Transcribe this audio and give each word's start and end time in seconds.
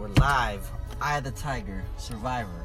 We're 0.00 0.08
live. 0.18 0.66
Eye 1.02 1.20
the 1.20 1.30
Tiger, 1.30 1.84
Survivor. 1.98 2.64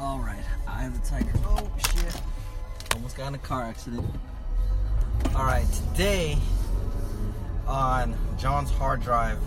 All 0.00 0.18
right, 0.18 0.42
Eye 0.66 0.86
of 0.86 1.00
the 1.00 1.08
Tiger. 1.08 1.30
Oh 1.44 1.70
shit! 1.76 2.20
Almost 2.96 3.16
got 3.16 3.28
in 3.28 3.36
a 3.36 3.38
car 3.38 3.62
accident. 3.62 4.04
All 5.36 5.44
right, 5.44 5.66
today 5.92 6.36
on 7.68 8.16
John's 8.36 8.70
hard 8.72 9.00
drive. 9.00 9.38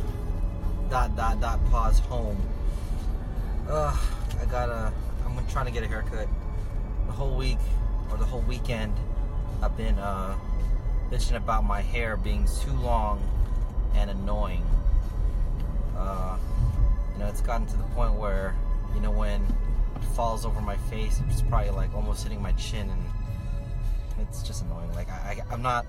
Dot 0.89 1.17
dot 1.17 1.41
dot. 1.41 1.59
Pause 1.69 1.99
home. 1.99 2.41
Uh, 3.67 3.97
I 4.41 4.45
gotta. 4.45 4.93
I'm 5.25 5.45
trying 5.47 5.65
to 5.65 5.73
get 5.73 5.83
a 5.83 5.87
haircut. 5.87 6.29
The 7.07 7.11
whole 7.11 7.35
week 7.35 7.59
or 8.09 8.17
the 8.17 8.25
whole 8.25 8.41
weekend, 8.41 8.93
I've 9.61 9.75
been 9.77 9.97
uh, 9.99 10.35
bitching 11.09 11.35
about 11.35 11.63
my 11.63 11.81
hair 11.81 12.17
being 12.17 12.47
too 12.63 12.73
long 12.73 13.21
and 13.95 14.09
annoying. 14.09 14.65
Uh, 15.97 16.37
you 17.13 17.19
know, 17.19 17.27
it's 17.27 17.41
gotten 17.41 17.67
to 17.67 17.77
the 17.77 17.83
point 17.95 18.13
where, 18.13 18.55
you 18.95 19.01
know, 19.01 19.11
when 19.11 19.41
it 19.41 20.03
falls 20.15 20.45
over 20.45 20.61
my 20.61 20.77
face, 20.77 21.21
it's 21.29 21.41
probably 21.41 21.69
like 21.71 21.93
almost 21.93 22.23
hitting 22.23 22.41
my 22.41 22.53
chin, 22.53 22.89
and 22.89 23.03
it's 24.19 24.41
just 24.43 24.63
annoying. 24.63 24.91
Like 24.93 25.09
I, 25.09 25.37
I 25.49 25.53
I'm 25.53 25.61
not. 25.61 25.85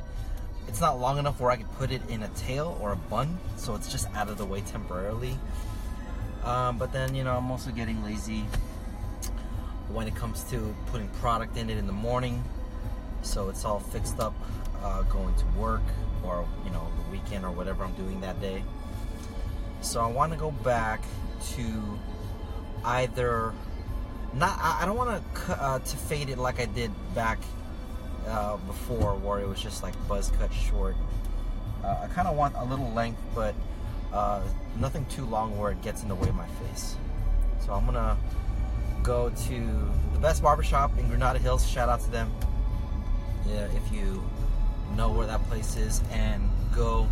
It's 0.68 0.80
not 0.80 1.00
long 1.00 1.18
enough 1.18 1.40
where 1.40 1.50
I 1.50 1.56
could 1.56 1.72
put 1.72 1.90
it 1.90 2.02
in 2.08 2.22
a 2.22 2.28
tail 2.28 2.78
or 2.80 2.92
a 2.92 2.96
bun, 2.96 3.38
so 3.56 3.74
it's 3.74 3.90
just 3.90 4.08
out 4.14 4.28
of 4.28 4.38
the 4.38 4.44
way 4.44 4.60
temporarily. 4.60 5.36
Um, 6.44 6.78
but 6.78 6.92
then, 6.92 7.14
you 7.14 7.24
know, 7.24 7.36
I'm 7.36 7.50
also 7.50 7.70
getting 7.70 8.02
lazy 8.04 8.44
when 9.88 10.06
it 10.06 10.14
comes 10.14 10.44
to 10.44 10.74
putting 10.86 11.08
product 11.08 11.56
in 11.56 11.68
it 11.68 11.78
in 11.78 11.86
the 11.86 11.92
morning. 11.92 12.42
So 13.22 13.48
it's 13.48 13.64
all 13.64 13.80
fixed 13.80 14.20
up 14.20 14.34
uh, 14.82 15.02
going 15.02 15.34
to 15.36 15.46
work 15.58 15.82
or, 16.24 16.46
you 16.64 16.70
know, 16.70 16.86
the 17.04 17.10
weekend 17.10 17.44
or 17.44 17.50
whatever 17.50 17.84
I'm 17.84 17.94
doing 17.94 18.20
that 18.20 18.40
day. 18.40 18.62
So 19.80 20.00
I 20.00 20.06
want 20.06 20.32
to 20.32 20.38
go 20.38 20.50
back 20.50 21.02
to 21.54 21.98
either 22.84 23.52
not. 24.34 24.58
I, 24.60 24.86
don't 24.86 24.96
want 24.96 25.22
to 25.34 25.62
uh, 25.62 25.78
to 25.78 25.96
fade 25.96 26.30
it 26.30 26.38
like 26.38 26.60
I 26.60 26.66
did 26.66 26.90
back 27.14 27.38
uh, 28.26 28.56
before, 28.58 29.16
where 29.16 29.40
it 29.40 29.48
was 29.48 29.60
just 29.60 29.82
like 29.82 29.94
buzz 30.08 30.30
cut 30.38 30.52
short. 30.52 30.96
Uh, 31.84 32.02
I 32.04 32.06
kind 32.08 32.28
of 32.28 32.36
want 32.36 32.54
a 32.56 32.64
little 32.64 32.90
length, 32.92 33.20
but 33.34 33.54
uh, 34.12 34.40
nothing 34.78 35.04
too 35.06 35.24
long 35.24 35.58
where 35.58 35.72
it 35.72 35.82
gets 35.82 36.02
in 36.02 36.08
the 36.08 36.14
way 36.14 36.28
of 36.28 36.34
my 36.34 36.46
face. 36.46 36.96
So 37.64 37.72
I'm 37.72 37.84
gonna 37.84 38.16
go 39.02 39.30
to 39.30 39.90
the 40.12 40.18
best 40.20 40.42
barbershop 40.42 40.96
in 40.98 41.08
Granada 41.08 41.38
Hills. 41.38 41.68
Shout 41.68 41.88
out 41.88 42.00
to 42.00 42.10
them. 42.10 42.32
Yeah, 43.48 43.66
if 43.74 43.92
you 43.92 44.22
know 44.96 45.10
where 45.10 45.26
that 45.26 45.42
place 45.48 45.76
is, 45.76 46.02
and 46.10 46.48
go 46.74 47.08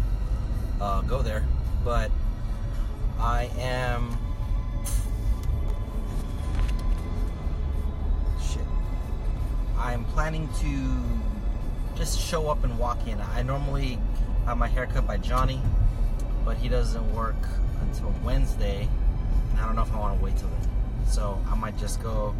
uh, 0.81 1.03
go 1.03 1.23
there. 1.23 1.45
But 1.85 2.11
I 3.19 3.51
am 3.59 4.17
shit. 8.43 8.63
I 9.77 9.93
am 9.93 10.05
planning 10.07 10.49
to 10.61 11.99
just 11.99 12.19
show 12.19 12.49
up 12.49 12.65
and 12.65 12.79
walk 12.79 13.07
in. 13.07 13.21
I 13.21 13.43
normally 13.43 13.99
have 14.47 14.57
my 14.57 14.69
hair 14.69 14.87
cut 14.87 15.07
by 15.07 15.19
Johnny, 15.19 15.61
but 16.45 16.57
he 16.57 16.69
doesn't 16.69 17.15
work 17.15 17.37
until 17.83 18.15
Wednesday. 18.25 18.89
And 19.51 19.61
I 19.61 19.67
don't 19.67 19.77
know 19.77 19.83
if 19.83 19.93
I 19.93 19.99
want 19.99 20.19
to 20.19 20.25
wait 20.25 20.37
till 20.37 20.49
then. 20.49 21.07
So 21.07 21.39
I 21.51 21.55
might 21.57 21.77
just 21.79 22.03
go 22.03 22.35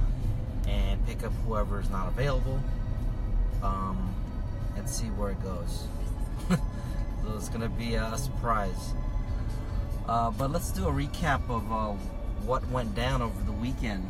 and 0.69 1.05
pick 1.07 1.25
up 1.25 1.33
whoever 1.47 1.81
is 1.81 1.91
not 1.91 2.09
available 2.09 2.61
um, 3.63 4.15
and 4.77 4.89
see 4.89 5.07
where 5.07 5.31
it 5.31 5.43
goes. 5.43 5.87
so 6.49 7.37
it's 7.37 7.49
gonna 7.49 7.69
be 7.69 7.95
a 7.95 8.17
surprise. 8.17 8.95
Uh, 10.09 10.31
but 10.31 10.51
let's 10.51 10.71
do 10.73 10.89
a 10.89 10.93
recap 10.93 11.49
of 11.49 11.71
uh, 11.73 11.93
what 12.45 12.67
went 12.71 12.95
down 12.95 13.23
over 13.23 13.41
the 13.45 13.53
weekend. 13.53 14.09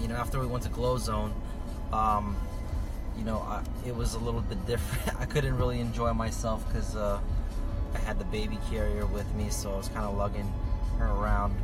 You 0.00 0.08
know, 0.08 0.14
after 0.14 0.38
we 0.38 0.46
went 0.46 0.62
to 0.64 0.70
Glow 0.70 0.98
Zone, 0.98 1.34
um, 1.92 2.36
you 3.16 3.24
know, 3.24 3.38
I, 3.38 3.62
it 3.86 3.96
was 3.96 4.14
a 4.14 4.18
little 4.18 4.40
bit 4.40 4.64
different. 4.66 5.20
I 5.20 5.24
couldn't 5.24 5.56
really 5.56 5.80
enjoy 5.80 6.12
myself 6.12 6.66
because 6.68 6.94
uh, 6.94 7.18
I 7.94 7.98
had 7.98 8.18
the 8.18 8.24
baby 8.26 8.58
carrier 8.70 9.06
with 9.06 9.32
me, 9.34 9.48
so 9.50 9.72
I 9.72 9.76
was 9.76 9.88
kind 9.88 10.04
of 10.04 10.16
lugging 10.16 10.52
her 10.98 11.06
around. 11.06 11.56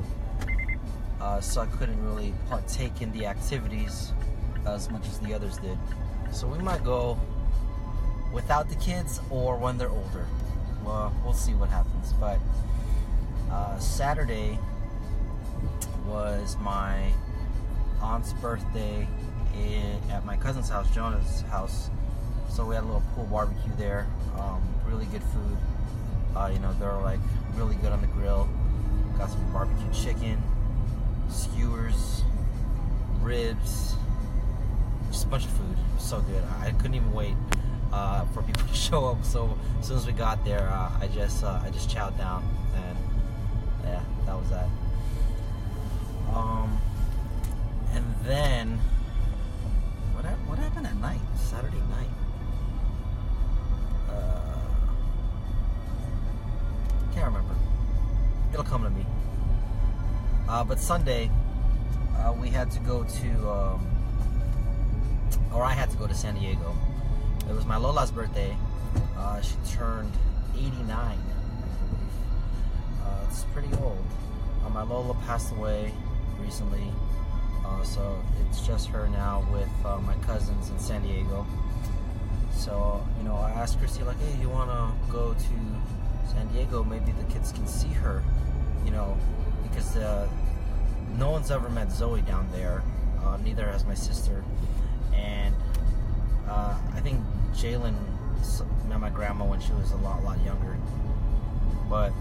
Uh, 1.20 1.40
so 1.40 1.60
I 1.60 1.66
couldn't 1.66 2.04
really 2.04 2.34
partake 2.48 3.00
in 3.00 3.12
the 3.12 3.26
activities 3.26 4.12
as 4.66 4.90
much 4.90 5.06
as 5.06 5.18
the 5.20 5.32
others 5.34 5.58
did. 5.58 5.78
So 6.32 6.46
we 6.46 6.58
might 6.58 6.84
go 6.84 7.18
without 8.32 8.68
the 8.68 8.74
kids 8.76 9.20
or 9.30 9.56
when 9.56 9.78
they're 9.78 9.88
older. 9.88 10.26
Well, 10.84 11.14
we'll 11.24 11.32
see 11.32 11.54
what 11.54 11.70
happens. 11.70 12.12
But 12.14 12.38
uh, 13.50 13.78
Saturday 13.78 14.58
was 16.06 16.56
my 16.60 17.12
aunt's 18.02 18.32
birthday 18.34 19.08
in, 19.56 20.10
at 20.10 20.24
my 20.26 20.36
cousin's 20.36 20.68
house, 20.68 20.92
Jonah's 20.94 21.42
house. 21.42 21.90
So 22.50 22.64
we 22.66 22.74
had 22.74 22.84
a 22.84 22.86
little 22.86 23.02
pool 23.14 23.24
barbecue 23.24 23.72
there. 23.76 24.06
Um, 24.38 24.62
really 24.86 25.06
good 25.06 25.22
food. 25.22 25.56
Uh, 26.36 26.50
you 26.52 26.58
know, 26.58 26.72
they're 26.74 26.92
like 26.94 27.20
really 27.54 27.76
good 27.76 27.92
on 27.92 28.00
the 28.00 28.06
grill. 28.08 28.48
Got 29.16 29.30
some 29.30 29.52
barbecue 29.52 29.92
chicken, 29.92 30.42
skewers, 31.28 32.22
ribs, 33.22 33.94
just 35.14 35.26
a 35.26 35.28
bunch 35.28 35.44
of 35.44 35.50
food. 35.52 35.76
So 35.98 36.20
good. 36.22 36.42
I 36.60 36.72
couldn't 36.72 36.94
even 36.94 37.12
wait 37.12 37.34
uh, 37.92 38.24
for 38.26 38.42
people 38.42 38.62
to 38.68 38.74
show 38.74 39.06
up. 39.06 39.24
So 39.24 39.56
as 39.78 39.86
soon 39.86 39.96
as 39.96 40.06
we 40.06 40.12
got 40.12 40.44
there, 40.44 40.68
uh, 40.68 40.90
I 41.00 41.08
just 41.14 41.44
uh, 41.44 41.60
I 41.64 41.70
just 41.70 41.88
chowed 41.88 42.18
down, 42.18 42.44
and 42.74 42.98
yeah, 43.84 44.02
that 44.26 44.34
was 44.34 44.50
that. 44.50 44.68
Um, 46.34 46.80
and 47.92 48.04
then 48.24 48.78
what 50.14 50.24
what 50.48 50.58
happened 50.58 50.88
at 50.88 50.96
night? 50.96 51.20
Saturday 51.36 51.82
night. 51.90 52.10
Uh, 54.10 54.64
can't 57.14 57.26
remember. 57.26 57.54
It'll 58.52 58.64
come 58.64 58.82
to 58.82 58.90
me. 58.90 59.06
Uh, 60.48 60.64
but 60.64 60.80
Sunday, 60.80 61.30
uh, 62.16 62.32
we 62.32 62.48
had 62.48 62.70
to 62.70 62.78
go 62.80 63.02
to, 63.04 63.50
um, 63.50 63.93
or 65.54 65.62
I 65.64 65.72
had 65.72 65.90
to 65.90 65.96
go 65.96 66.06
to 66.06 66.14
San 66.14 66.34
Diego. 66.34 66.74
It 67.48 67.54
was 67.54 67.64
my 67.64 67.76
Lola's 67.76 68.10
birthday. 68.10 68.56
Uh, 69.16 69.40
she 69.40 69.54
turned 69.70 70.12
89, 70.56 70.88
I 70.90 71.14
believe. 71.14 72.10
Uh, 73.02 73.26
it's 73.28 73.44
pretty 73.54 73.68
old. 73.82 74.04
Uh, 74.64 74.70
my 74.70 74.82
Lola 74.82 75.14
passed 75.26 75.52
away 75.52 75.92
recently, 76.40 76.90
uh, 77.64 77.82
so 77.82 78.20
it's 78.40 78.66
just 78.66 78.88
her 78.88 79.08
now 79.08 79.46
with 79.52 79.68
uh, 79.84 79.98
my 79.98 80.14
cousins 80.26 80.70
in 80.70 80.78
San 80.78 81.02
Diego. 81.02 81.46
So, 82.52 83.06
you 83.18 83.24
know, 83.24 83.36
I 83.36 83.50
asked 83.50 83.78
Christy, 83.78 84.02
like, 84.02 84.18
hey, 84.20 84.40
you 84.40 84.48
want 84.48 84.70
to 84.70 85.12
go 85.12 85.34
to 85.34 86.30
San 86.30 86.48
Diego? 86.52 86.82
Maybe 86.82 87.12
the 87.12 87.32
kids 87.32 87.52
can 87.52 87.66
see 87.66 87.88
her, 87.88 88.22
you 88.84 88.90
know, 88.90 89.16
because 89.62 89.96
no 91.18 91.30
one's 91.30 91.50
ever 91.50 91.68
met 91.68 91.90
Zoe 91.90 92.22
down 92.22 92.48
there. 92.52 92.82
Neither 93.42 93.66
has 93.66 93.84
my 93.84 93.94
sister. 93.94 94.44
And 95.16 95.54
uh, 96.48 96.76
I 96.94 97.00
think 97.00 97.20
Jalen 97.54 97.94
met 98.88 99.00
my 99.00 99.10
grandma 99.10 99.44
when 99.44 99.60
she 99.60 99.72
was 99.72 99.92
a 99.92 99.96
lot, 99.96 100.22
lot 100.22 100.42
younger. 100.44 100.76
But 101.88 102.12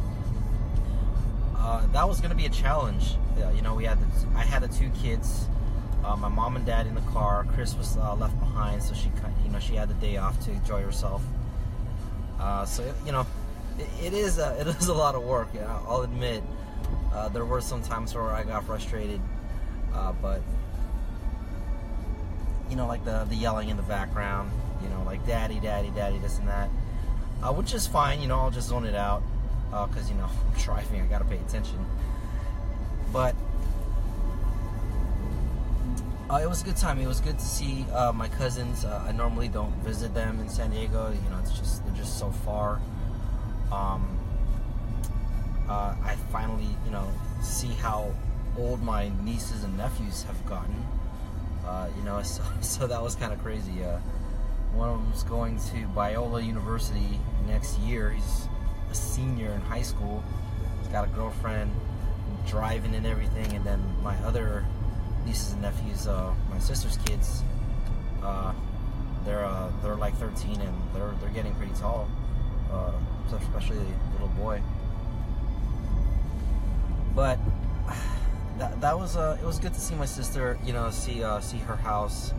uh, 1.57 1.85
that 1.87 2.07
was 2.07 2.19
going 2.19 2.31
to 2.31 2.35
be 2.35 2.45
a 2.45 2.49
challenge. 2.49 3.15
Yeah, 3.37 3.51
you 3.51 3.61
know, 3.61 3.73
we 3.73 3.85
had 3.85 3.99
the, 3.99 4.37
I 4.37 4.43
had 4.43 4.61
the 4.61 4.67
two 4.67 4.89
kids, 5.01 5.45
uh, 6.03 6.15
my 6.15 6.27
mom 6.27 6.55
and 6.55 6.65
dad 6.65 6.87
in 6.87 6.95
the 6.95 7.01
car. 7.01 7.45
Chris 7.53 7.75
was 7.75 7.97
uh, 7.97 8.15
left 8.15 8.37
behind, 8.39 8.83
so 8.83 8.93
she, 8.93 9.09
you 9.45 9.51
know, 9.51 9.59
she 9.59 9.75
had 9.75 9.89
the 9.89 9.93
day 9.95 10.17
off 10.17 10.39
to 10.45 10.51
enjoy 10.51 10.81
herself. 10.81 11.23
Uh, 12.39 12.65
so 12.65 12.83
you 13.05 13.11
know, 13.11 13.25
it, 13.79 13.87
it 14.07 14.13
is 14.13 14.37
a, 14.39 14.59
it 14.59 14.67
is 14.81 14.87
a 14.87 14.93
lot 14.93 15.15
of 15.15 15.23
work. 15.23 15.47
Yeah, 15.53 15.79
I'll 15.87 16.01
admit. 16.01 16.43
Uh, 17.13 17.29
there 17.29 17.45
were 17.45 17.61
some 17.61 17.81
times 17.81 18.13
where 18.13 18.31
I 18.31 18.43
got 18.43 18.65
frustrated, 18.65 19.21
but 20.21 20.41
you 22.69 22.75
know, 22.75 22.87
like 22.87 23.03
the 23.05 23.25
the 23.29 23.35
yelling 23.35 23.69
in 23.69 23.77
the 23.77 23.83
background, 23.83 24.51
you 24.81 24.89
know, 24.89 25.03
like 25.05 25.25
"daddy, 25.25 25.59
daddy, 25.59 25.89
daddy," 25.89 26.17
this 26.19 26.39
and 26.39 26.47
that, 26.47 26.69
uh, 27.41 27.53
which 27.53 27.73
is 27.73 27.87
fine. 27.87 28.21
You 28.21 28.27
know, 28.27 28.39
I'll 28.39 28.51
just 28.51 28.69
zone 28.69 28.85
it 28.85 28.95
out 28.95 29.23
because 29.69 30.09
you 30.09 30.15
know 30.15 30.29
I'm 30.55 30.61
driving. 30.61 31.01
I 31.01 31.05
gotta 31.05 31.25
pay 31.25 31.37
attention. 31.37 31.85
But 33.11 33.35
uh, 36.29 36.37
it 36.37 36.49
was 36.49 36.61
a 36.63 36.65
good 36.65 36.77
time. 36.77 36.99
It 36.99 37.07
was 37.07 37.19
good 37.19 37.37
to 37.37 37.45
see 37.45 37.85
uh, 37.93 38.11
my 38.11 38.27
cousins. 38.27 38.85
Uh, 38.85 39.05
I 39.07 39.11
normally 39.11 39.47
don't 39.47 39.73
visit 39.83 40.13
them 40.13 40.39
in 40.39 40.49
San 40.49 40.71
Diego. 40.71 41.11
You 41.11 41.29
know, 41.29 41.37
it's 41.39 41.57
just 41.57 41.85
they're 41.85 41.95
just 41.95 42.17
so 42.17 42.31
far. 42.31 42.81
Um, 43.71 44.17
uh, 45.69 45.95
I 46.03 46.15
finally, 46.31 46.67
you 46.85 46.91
know, 46.91 47.07
see 47.41 47.67
how 47.69 48.11
old 48.57 48.81
my 48.81 49.11
nieces 49.23 49.63
and 49.63 49.77
nephews 49.77 50.23
have 50.23 50.45
gotten. 50.45 50.75
Uh, 51.65 51.87
you 51.97 52.03
know, 52.03 52.21
so, 52.23 52.43
so 52.61 52.87
that 52.87 53.01
was 53.01 53.15
kind 53.15 53.33
of 53.33 53.39
crazy. 53.41 53.83
Uh, 53.83 53.99
One 54.73 54.89
of 54.89 54.97
them's 55.03 55.23
going 55.23 55.57
to 55.71 55.87
Biola 55.95 56.45
University 56.45 57.19
next 57.47 57.77
year. 57.79 58.09
He's 58.11 58.47
a 58.91 58.95
senior 58.95 59.51
in 59.51 59.61
high 59.61 59.81
school. 59.83 60.23
He's 60.79 60.87
got 60.91 61.05
a 61.05 61.11
girlfriend, 61.11 61.71
driving 62.47 62.95
and 62.95 63.05
everything. 63.05 63.53
And 63.53 63.63
then 63.65 63.81
my 64.01 64.15
other 64.25 64.65
nieces 65.25 65.53
and 65.53 65.61
nephews, 65.61 66.07
uh, 66.07 66.33
my 66.49 66.59
sister's 66.59 66.97
kids, 67.05 67.43
uh, 68.23 68.53
they're 69.25 69.45
uh, 69.45 69.71
they're 69.81 69.95
like 69.95 70.15
13 70.17 70.59
and 70.59 70.73
they're 70.93 71.13
they're 71.21 71.29
getting 71.29 71.53
pretty 71.55 71.73
tall, 71.75 72.09
especially 73.31 73.77
the 73.77 73.85
little 74.13 74.27
boy. 74.29 74.61
But 77.15 77.37
that, 78.57 78.81
that 78.81 78.97
was 78.97 79.17
uh, 79.17 79.37
it 79.41 79.45
was 79.45 79.59
good 79.59 79.73
to 79.73 79.79
see 79.79 79.95
my 79.95 80.05
sister. 80.05 80.57
You 80.65 80.73
know, 80.73 80.89
see 80.91 81.23
uh, 81.23 81.39
see 81.39 81.57
her 81.59 81.75
house. 81.75 82.33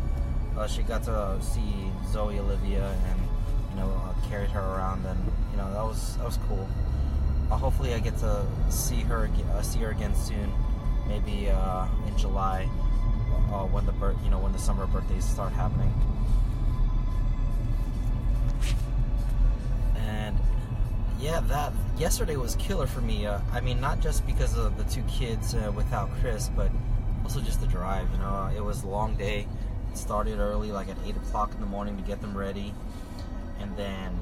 Uh, 0.56 0.66
she 0.68 0.82
got 0.82 1.02
to 1.04 1.36
see 1.40 1.90
Zoe 2.12 2.38
Olivia 2.38 2.94
and 3.10 3.20
you 3.70 3.76
know 3.76 3.90
uh, 3.90 4.28
carried 4.28 4.50
her 4.50 4.60
around 4.60 5.04
and 5.04 5.18
you 5.50 5.56
know 5.56 5.72
that 5.72 5.82
was 5.82 6.16
that 6.16 6.24
was 6.24 6.38
cool. 6.48 6.68
Uh, 7.50 7.56
hopefully, 7.56 7.94
I 7.94 7.98
get 7.98 8.16
to 8.18 8.46
see 8.70 9.00
her 9.00 9.28
uh, 9.52 9.62
see 9.62 9.80
her 9.80 9.90
again 9.90 10.14
soon. 10.14 10.52
Maybe 11.08 11.50
uh, 11.50 11.86
in 12.06 12.16
July 12.16 12.68
uh, 13.52 13.66
when 13.66 13.84
the 13.86 13.92
birth 13.92 14.16
you 14.24 14.30
know 14.30 14.38
when 14.38 14.52
the 14.52 14.58
summer 14.58 14.86
birthdays 14.86 15.24
start 15.24 15.52
happening. 15.52 15.92
Yeah, 21.24 21.40
that 21.48 21.72
yesterday 21.96 22.36
was 22.36 22.54
killer 22.56 22.86
for 22.86 23.00
me. 23.00 23.24
Uh, 23.24 23.38
I 23.50 23.60
mean, 23.60 23.80
not 23.80 24.00
just 24.00 24.26
because 24.26 24.58
of 24.58 24.76
the 24.76 24.84
two 24.84 25.02
kids 25.04 25.54
uh, 25.54 25.72
without 25.74 26.10
Chris, 26.20 26.50
but 26.54 26.70
also 27.22 27.40
just 27.40 27.62
the 27.62 27.66
drive. 27.66 28.10
You 28.12 28.18
know, 28.18 28.50
it 28.54 28.62
was 28.62 28.82
a 28.82 28.88
long 28.88 29.16
day. 29.16 29.48
It 29.90 29.96
started 29.96 30.38
early, 30.38 30.70
like 30.70 30.90
at 30.90 30.98
eight 31.06 31.16
o'clock 31.16 31.54
in 31.54 31.60
the 31.60 31.66
morning, 31.66 31.96
to 31.96 32.02
get 32.02 32.20
them 32.20 32.36
ready, 32.36 32.74
and 33.58 33.74
then 33.74 34.12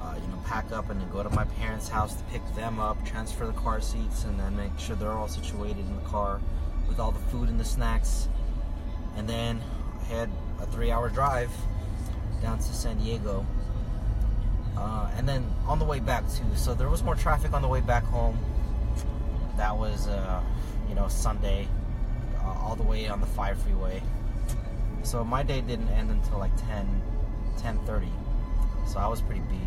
uh, 0.00 0.14
you 0.14 0.28
know 0.28 0.40
pack 0.46 0.70
up 0.70 0.90
and 0.90 1.00
then 1.00 1.10
go 1.10 1.24
to 1.24 1.30
my 1.30 1.44
parents' 1.44 1.88
house 1.88 2.14
to 2.14 2.22
pick 2.30 2.42
them 2.54 2.78
up, 2.78 3.04
transfer 3.04 3.44
the 3.44 3.52
car 3.54 3.80
seats, 3.80 4.22
and 4.22 4.38
then 4.38 4.56
make 4.56 4.78
sure 4.78 4.94
they're 4.94 5.10
all 5.10 5.26
situated 5.26 5.78
in 5.78 5.96
the 5.96 6.08
car 6.08 6.40
with 6.86 7.00
all 7.00 7.10
the 7.10 7.30
food 7.30 7.48
and 7.48 7.58
the 7.58 7.64
snacks, 7.64 8.28
and 9.16 9.28
then 9.28 9.60
I 10.02 10.04
had 10.04 10.30
a 10.60 10.66
three-hour 10.66 11.08
drive 11.08 11.50
down 12.40 12.58
to 12.58 12.62
San 12.62 12.98
Diego 12.98 13.44
uh, 14.78 15.10
and 15.16 15.28
then 15.28 15.44
on 15.66 15.78
the 15.78 15.84
way 15.84 15.98
back 15.98 16.24
too. 16.30 16.44
So 16.54 16.72
there 16.72 16.88
was 16.88 17.02
more 17.02 17.16
traffic 17.16 17.52
on 17.52 17.62
the 17.62 17.68
way 17.68 17.80
back 17.80 18.04
home. 18.04 18.38
That 19.56 19.76
was, 19.76 20.06
uh, 20.06 20.40
you 20.88 20.94
know, 20.94 21.08
Sunday, 21.08 21.66
uh, 22.36 22.62
all 22.62 22.76
the 22.76 22.84
way 22.84 23.08
on 23.08 23.20
the 23.20 23.26
five 23.26 23.60
freeway. 23.60 24.00
So 25.02 25.24
my 25.24 25.42
day 25.42 25.60
didn't 25.60 25.88
end 25.88 26.10
until 26.10 26.38
like 26.38 26.56
10, 26.68 27.02
10:30. 27.58 28.08
So 28.86 28.98
I 28.98 29.08
was 29.08 29.20
pretty 29.20 29.42
beat. 29.50 29.58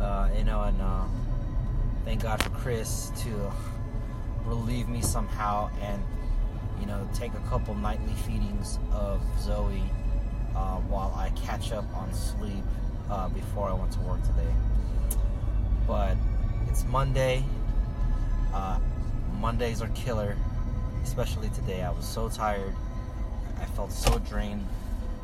Uh, 0.00 0.30
you 0.36 0.44
know, 0.44 0.62
and 0.62 0.80
uh, 0.80 1.04
thank 2.04 2.22
God 2.22 2.42
for 2.42 2.50
Chris 2.50 3.12
to 3.24 3.52
relieve 4.46 4.88
me 4.88 5.02
somehow 5.02 5.68
and 5.82 6.02
you 6.80 6.86
know 6.86 7.06
take 7.12 7.34
a 7.34 7.48
couple 7.50 7.74
nightly 7.74 8.14
feedings 8.26 8.78
of 8.92 9.20
Zoe 9.38 9.82
uh, 10.58 10.76
while 10.88 11.14
I 11.16 11.30
catch 11.46 11.70
up 11.72 11.84
on 11.94 12.12
sleep 12.12 12.64
uh, 13.10 13.28
before 13.28 13.68
I 13.68 13.74
went 13.74 13.92
to 13.92 14.00
work 14.00 14.20
today. 14.22 14.52
But 15.86 16.16
it's 16.68 16.84
Monday. 16.84 17.44
Uh, 18.52 18.80
Mondays 19.38 19.80
are 19.80 19.88
killer, 19.88 20.36
especially 21.04 21.48
today. 21.50 21.82
I 21.82 21.90
was 21.90 22.06
so 22.06 22.28
tired. 22.28 22.74
I 23.60 23.66
felt 23.66 23.92
so 23.92 24.18
drained. 24.18 24.66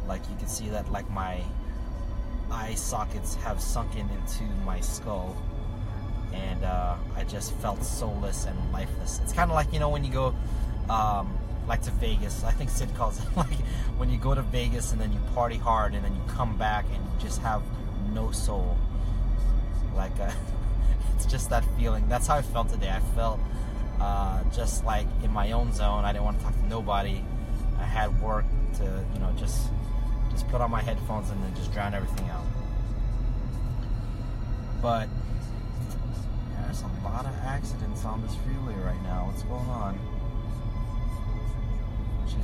Like 0.07 0.23
you 0.31 0.37
can 0.37 0.49
see 0.49 0.69
that, 0.69 0.91
like 0.93 1.11
my 1.11 1.43
eye 2.51 2.75
sockets 2.75 3.35
have 3.37 3.61
sunken 3.61 4.09
into 4.11 4.45
my 4.65 4.81
skull, 4.81 5.37
and 6.33 6.63
uh, 6.63 6.97
I 7.17 7.25
just 7.25 7.55
felt 7.55 7.83
soulless 7.83 8.45
and 8.45 8.73
lifeless. 8.73 9.21
It's 9.25 9.33
kind 9.33 9.51
of 9.51 9.55
like 9.55 9.73
you 9.73 9.81
know 9.81 9.89
when 9.89 10.05
you 10.05 10.13
go. 10.13 10.35
Um, 10.89 11.39
like 11.67 11.83
to 11.83 11.91
Vegas. 11.93 12.45
I 12.45 12.53
think 12.53 12.71
Sid 12.71 12.95
calls 12.95 13.19
it 13.19 13.37
like 13.37 13.59
when 13.97 14.11
you 14.11 14.19
go 14.19 14.35
to 14.35 14.43
Vegas 14.43 14.93
and 14.93 15.01
then 15.01 15.13
you 15.13 15.19
party 15.35 15.57
hard 15.57 15.95
and 15.95 16.05
then 16.05 16.15
you 16.15 16.21
come 16.29 16.57
back 16.57 16.85
and 16.87 16.97
you 16.97 17.11
just 17.21 17.41
have 17.43 17.63
no 18.13 18.31
soul. 18.31 18.77
Like 19.95 20.19
uh, 20.21 20.31
it's 21.15 21.27
just 21.27 21.51
that 21.51 21.65
feeling. 21.77 22.09
That's 22.09 22.27
how 22.27 22.37
I 22.37 22.43
felt 22.43 22.69
today. 22.69 22.91
I 22.91 23.01
felt 23.15 23.41
uh, 24.01 24.43
just 24.53 24.85
like 24.85 25.07
in 25.23 25.33
my 25.33 25.53
own 25.53 25.73
zone. 25.73 26.05
I 26.05 26.13
didn't 26.13 26.25
want 26.25 26.39
to 26.39 26.45
talk 26.45 26.55
to 26.55 26.67
nobody. 26.67 27.23
I 27.79 27.85
had 27.85 28.21
work 28.21 28.45
to 28.79 29.05
you 29.15 29.21
know 29.21 29.33
just 29.39 29.69
just 30.31 30.49
put 30.49 30.61
on 30.61 30.71
my 30.71 30.83
headphones 30.83 31.31
and 31.31 31.43
then 31.43 31.55
just 31.55 31.73
drown 31.73 31.95
everything 31.95 32.29
out. 32.29 32.45
But 34.83 35.09
yeah, 36.53 36.65
there's 36.67 36.83
a 36.83 37.05
lot 37.05 37.25
of 37.25 37.35
accidents 37.45 38.05
on 38.05 38.21
this 38.23 38.35
freeway 38.45 38.75
right 38.83 39.03
now. 39.05 39.27
What's 39.27 39.43
going 39.45 39.69
on? 39.71 39.99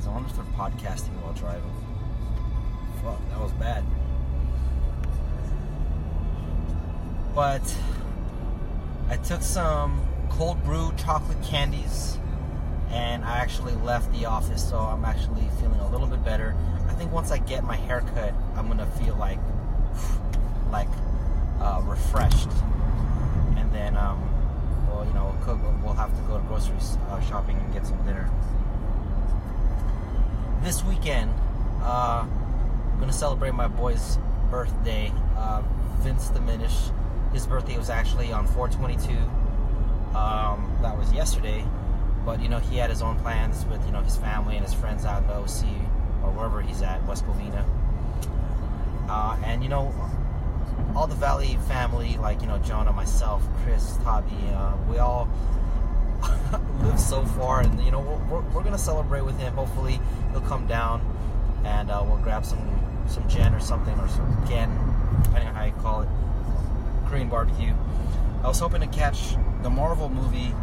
Jeez, 0.01 0.07
I 0.07 0.13
wonder 0.13 0.29
if 0.29 0.35
they're 0.35 0.45
podcasting 0.55 1.21
while 1.21 1.33
driving. 1.33 1.71
Fuck, 3.03 3.19
that 3.29 3.39
was 3.39 3.51
bad. 3.53 3.83
But 7.35 7.77
I 9.09 9.17
took 9.17 9.41
some 9.41 10.01
cold 10.29 10.63
brew 10.63 10.91
chocolate 10.97 11.41
candies 11.43 12.17
and 12.89 13.23
I 13.23 13.37
actually 13.37 13.73
left 13.75 14.11
the 14.11 14.25
office, 14.25 14.67
so 14.67 14.77
I'm 14.77 15.05
actually 15.05 15.47
feeling 15.59 15.79
a 15.79 15.89
little 15.89 16.07
bit 16.07 16.23
better. 16.23 16.55
I 16.89 16.93
think 16.93 17.11
once 17.11 17.31
I 17.31 17.37
get 17.37 17.63
my 17.63 17.77
haircut, 17.77 18.33
I'm 18.55 18.67
gonna 18.67 18.85
feel 18.85 19.15
like 19.15 19.39
like 20.71 20.89
uh, 21.61 21.81
refreshed, 21.85 22.49
and 23.55 23.71
then 23.73 23.95
um, 23.95 24.19
well, 24.89 25.05
you 25.05 25.13
know, 25.13 25.33
we'll, 25.33 25.45
cook, 25.45 25.83
we'll 25.83 25.93
have 25.93 26.15
to 26.15 26.21
go 26.23 26.37
to 26.37 26.43
grocery 26.45 26.75
uh, 27.09 27.21
shopping 27.21 27.57
and 27.57 27.73
get 27.73 27.85
some 27.85 27.97
dinner 28.05 28.29
this 30.63 30.83
weekend, 30.83 31.31
uh, 31.81 32.25
I'm 32.25 32.99
gonna 32.99 33.13
celebrate 33.13 33.53
my 33.53 33.67
boy's 33.67 34.17
birthday. 34.49 35.11
Uh, 35.35 35.61
Vince 35.99 36.29
Diminish. 36.29 36.89
His 37.33 37.47
birthday 37.47 37.77
was 37.77 37.89
actually 37.89 38.31
on 38.31 38.45
422. 38.47 39.13
Um, 40.17 40.75
that 40.81 40.97
was 40.97 41.11
yesterday, 41.13 41.63
but 42.25 42.41
you 42.41 42.49
know 42.49 42.59
he 42.59 42.77
had 42.77 42.89
his 42.89 43.01
own 43.01 43.17
plans 43.19 43.65
with 43.65 43.83
you 43.85 43.91
know 43.91 44.01
his 44.01 44.17
family 44.17 44.55
and 44.55 44.65
his 44.65 44.73
friends 44.73 45.05
out 45.05 45.21
in 45.21 45.27
the 45.27 45.35
OC 45.35 45.65
or 46.23 46.31
wherever 46.31 46.61
he's 46.61 46.81
at, 46.81 47.03
West 47.05 47.25
Covina. 47.25 47.65
Uh, 49.07 49.37
and 49.45 49.63
you 49.63 49.69
know 49.69 49.93
all 50.95 51.07
the 51.07 51.15
Valley 51.15 51.57
family, 51.67 52.17
like 52.17 52.41
you 52.41 52.47
know 52.47 52.57
Jonah, 52.59 52.91
myself, 52.91 53.41
Chris, 53.63 53.97
Tabi, 54.03 54.35
uh, 54.53 54.75
we 54.89 54.97
all 54.97 55.29
live 56.81 56.99
so 56.99 57.23
far, 57.25 57.61
and 57.61 57.83
you 57.83 57.91
know 57.91 57.99
we're, 58.29 58.41
we're, 58.41 58.63
gonna 58.63 58.77
celebrate 58.77 59.21
with 59.21 59.37
him. 59.39 59.53
Hopefully 59.53 59.99
he'll 60.31 60.41
come 60.41 60.67
down, 60.67 61.01
and 61.63 61.89
uh, 61.91 62.03
we'll 62.05 62.17
grab 62.17 62.45
some 62.45 62.59
some 63.07 63.27
gen 63.27 63.53
or 63.53 63.59
something 63.59 63.97
or 63.99 64.07
some 64.07 64.45
gen, 64.47 64.69
depending 65.23 65.49
on 65.49 65.55
how 65.55 65.65
you 65.65 65.73
call 65.81 66.01
it, 66.01 66.09
Korean 67.07 67.29
barbecue. 67.29 67.73
I 68.43 68.47
was 68.47 68.59
hoping 68.59 68.81
to 68.81 68.87
catch 68.87 69.35
the 69.63 69.69
Marvel 69.69 70.09
movie, 70.09 70.53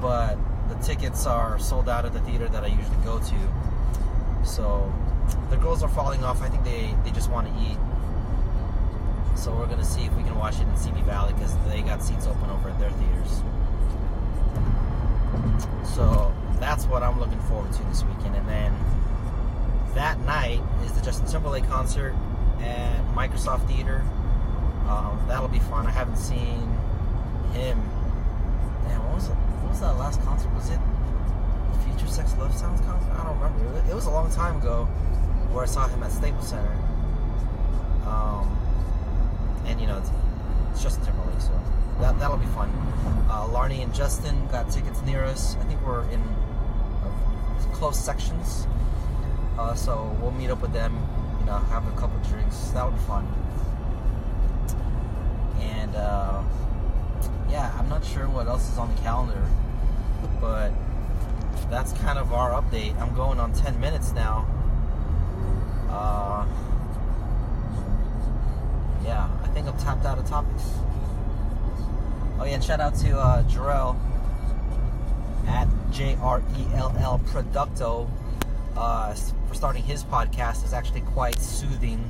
but 0.00 0.36
the 0.68 0.76
tickets 0.76 1.26
are 1.26 1.58
sold 1.58 1.88
out 1.88 2.04
at 2.04 2.12
the 2.12 2.20
theater 2.20 2.48
that 2.48 2.64
I 2.64 2.68
usually 2.68 3.04
go 3.04 3.18
to. 3.18 4.46
So 4.46 4.92
the 5.50 5.56
girls 5.56 5.82
are 5.82 5.88
falling 5.88 6.24
off. 6.24 6.42
I 6.42 6.48
think 6.48 6.64
they 6.64 6.94
they 7.04 7.10
just 7.10 7.30
want 7.30 7.48
to 7.48 7.54
eat. 7.62 7.78
So 9.36 9.54
we're 9.54 9.66
gonna 9.66 9.84
see 9.84 10.04
if 10.04 10.14
we 10.16 10.22
can 10.22 10.38
watch 10.38 10.56
it 10.56 10.62
in 10.62 10.74
CB 10.74 11.04
Valley 11.04 11.32
because 11.32 11.56
they 11.68 11.82
got 11.82 12.02
seats 12.02 12.26
open 12.26 12.50
over 12.50 12.68
at 12.68 12.78
their 12.78 12.90
theaters. 12.90 13.42
So 15.84 16.32
that's 16.58 16.84
what 16.86 17.02
I'm 17.02 17.18
looking 17.18 17.40
forward 17.40 17.72
to 17.72 17.82
this 17.84 18.04
weekend. 18.04 18.36
And 18.36 18.48
then 18.48 18.74
that 19.94 20.20
night 20.20 20.60
is 20.84 20.92
the 20.92 21.00
Justin 21.00 21.26
Timberlake 21.26 21.66
concert 21.68 22.14
at 22.60 23.04
Microsoft 23.14 23.66
Theater. 23.68 24.04
Um, 24.88 25.22
that'll 25.28 25.48
be 25.48 25.58
fun. 25.58 25.86
I 25.86 25.90
haven't 25.90 26.16
seen 26.16 26.68
him. 27.52 27.78
Damn, 28.86 29.04
what 29.06 29.14
was 29.14 29.28
it? 29.28 29.34
What 29.34 29.70
was 29.70 29.80
that 29.80 29.92
last 29.98 30.22
concert? 30.22 30.52
Was 30.54 30.70
it 30.70 30.78
Future 31.84 32.06
Sex 32.10 32.36
Love 32.38 32.54
Sounds 32.54 32.80
concert? 32.82 33.12
I 33.12 33.24
don't 33.24 33.38
remember. 33.40 33.90
It 33.90 33.94
was 33.94 34.06
a 34.06 34.10
long 34.10 34.30
time 34.30 34.56
ago 34.56 34.84
where 35.52 35.64
I 35.64 35.66
saw 35.66 35.88
him 35.88 36.02
at 36.02 36.12
Staples 36.12 36.48
Center. 36.48 36.76
That'll 42.20 42.36
be 42.36 42.46
fun. 42.46 42.68
Uh, 43.30 43.48
Larnie 43.48 43.82
and 43.82 43.94
Justin 43.94 44.46
got 44.48 44.70
tickets 44.70 45.00
near 45.02 45.24
us. 45.24 45.56
I 45.58 45.64
think 45.64 45.84
we're 45.84 46.04
in 46.10 46.20
uh, 46.20 47.72
close 47.72 47.98
sections. 47.98 48.66
Uh, 49.58 49.74
so 49.74 50.14
we'll 50.20 50.30
meet 50.32 50.50
up 50.50 50.60
with 50.60 50.72
them, 50.74 50.94
you 51.40 51.46
know, 51.46 51.58
have 51.58 51.86
a 51.88 51.92
couple 51.98 52.18
drinks. 52.28 52.68
That 52.70 52.84
would 52.84 52.94
be 52.94 53.02
fun. 53.04 53.26
And 55.60 55.96
uh, 55.96 56.42
yeah, 57.50 57.74
I'm 57.78 57.88
not 57.88 58.04
sure 58.04 58.28
what 58.28 58.46
else 58.46 58.70
is 58.70 58.76
on 58.76 58.94
the 58.94 59.00
calendar, 59.00 59.42
but 60.42 60.72
that's 61.70 61.92
kind 61.94 62.18
of 62.18 62.34
our 62.34 62.50
update. 62.50 62.94
I'm 63.00 63.14
going 63.14 63.40
on 63.40 63.54
10 63.54 63.80
minutes 63.80 64.12
now. 64.12 64.46
Uh, 65.88 66.46
yeah, 69.04 69.26
I 69.42 69.48
think 69.48 69.66
I'm 69.66 69.78
tapped 69.78 70.04
out 70.04 70.18
of 70.18 70.28
topics. 70.28 70.64
Oh 72.40 72.46
yeah, 72.46 72.54
and 72.54 72.64
shout 72.64 72.80
out 72.80 72.94
to 72.96 73.18
uh, 73.18 73.42
Jarrell 73.42 73.96
at 75.46 75.68
J 75.92 76.16
R 76.22 76.42
E 76.56 76.74
L 76.74 76.94
L 76.98 77.20
Producto 77.26 78.08
uh, 78.78 79.12
for 79.46 79.54
starting 79.54 79.82
his 79.82 80.04
podcast. 80.04 80.64
is 80.64 80.72
actually 80.72 81.02
quite 81.02 81.38
soothing 81.38 82.02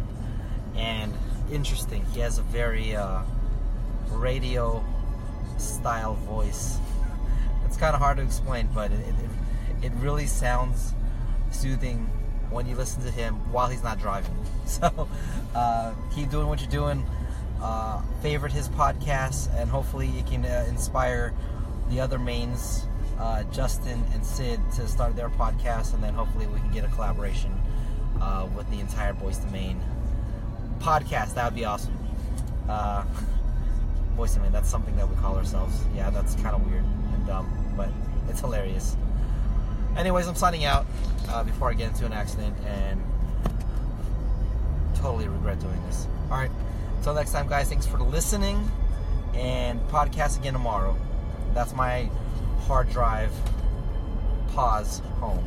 and 0.76 1.12
interesting. 1.50 2.04
He 2.14 2.20
has 2.20 2.38
a 2.38 2.42
very 2.42 2.94
uh, 2.94 3.22
radio 4.12 4.84
style 5.58 6.14
voice. 6.14 6.78
It's 7.64 7.76
kind 7.76 7.96
of 7.96 8.00
hard 8.00 8.18
to 8.18 8.22
explain, 8.22 8.68
but 8.72 8.92
it, 8.92 9.00
it, 9.00 9.86
it 9.86 9.92
really 9.96 10.26
sounds 10.26 10.94
soothing 11.50 12.08
when 12.50 12.68
you 12.68 12.76
listen 12.76 13.02
to 13.02 13.10
him 13.10 13.34
while 13.52 13.66
he's 13.66 13.82
not 13.82 13.98
driving. 13.98 14.34
So 14.70 15.08
uh, 15.52 15.92
keep 16.14 16.30
doing 16.30 16.46
what 16.46 16.60
you're 16.60 16.70
doing. 16.70 17.04
Uh, 17.62 18.00
favorite 18.22 18.52
his 18.52 18.68
podcast, 18.70 19.48
and 19.60 19.68
hopefully 19.68 20.08
it 20.18 20.26
can 20.26 20.44
uh, 20.44 20.64
inspire 20.68 21.34
the 21.90 22.00
other 22.00 22.18
mains, 22.18 22.86
uh, 23.18 23.42
Justin 23.44 24.02
and 24.14 24.24
Sid, 24.24 24.60
to 24.76 24.88
start 24.88 25.14
their 25.14 25.28
podcast, 25.28 25.92
and 25.92 26.02
then 26.02 26.14
hopefully 26.14 26.46
we 26.46 26.58
can 26.58 26.70
get 26.72 26.84
a 26.84 26.88
collaboration 26.88 27.52
uh, 28.20 28.48
with 28.56 28.70
the 28.70 28.80
entire 28.80 29.12
Boys 29.12 29.38
II 29.44 29.52
Men 29.52 29.80
podcast. 30.78 31.34
That 31.34 31.44
would 31.44 31.54
be 31.54 31.64
awesome. 31.66 31.96
Uh, 32.68 33.04
Boys 34.16 34.34
II 34.36 34.42
Men, 34.42 34.52
that's 34.52 34.70
something 34.70 34.96
that 34.96 35.08
we 35.08 35.14
call 35.16 35.36
ourselves. 35.36 35.82
Yeah, 35.94 36.10
that's 36.10 36.34
kind 36.36 36.54
of 36.54 36.66
weird 36.66 36.84
and 36.84 37.26
dumb, 37.26 37.74
but 37.76 37.90
it's 38.28 38.40
hilarious. 38.40 38.96
Anyways, 39.96 40.26
I'm 40.28 40.34
signing 40.34 40.64
out 40.64 40.86
uh, 41.28 41.44
before 41.44 41.68
I 41.70 41.74
get 41.74 41.88
into 41.88 42.06
an 42.06 42.12
accident 42.12 42.56
and 42.66 43.02
totally 44.94 45.28
regret 45.28 45.60
doing 45.60 45.82
this. 45.86 46.06
All 46.30 46.38
right. 46.38 46.50
Until 47.00 47.14
next 47.14 47.32
time, 47.32 47.48
guys, 47.48 47.70
thanks 47.70 47.86
for 47.86 47.98
listening 47.98 48.70
and 49.32 49.80
podcast 49.88 50.38
again 50.38 50.52
tomorrow. 50.52 50.94
That's 51.54 51.72
my 51.72 52.10
hard 52.66 52.90
drive 52.90 53.32
pause 54.48 55.00
home. 55.18 55.42